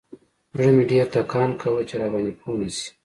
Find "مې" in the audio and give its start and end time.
0.75-0.83